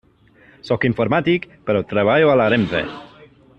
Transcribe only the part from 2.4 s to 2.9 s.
la RENFE.